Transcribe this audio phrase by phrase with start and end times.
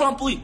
[0.00, 0.40] trampolim.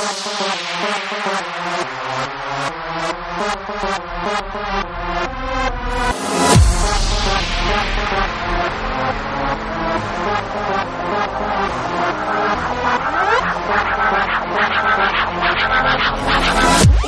[0.00, 0.04] Oh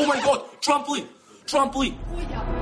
[0.08, 1.06] my god, trampolim,
[1.46, 2.59] trampolim.